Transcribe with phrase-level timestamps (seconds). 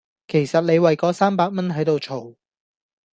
[0.27, 2.35] 其實你為嗰三百蚊喺度嘈